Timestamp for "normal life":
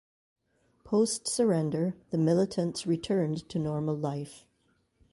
3.59-4.47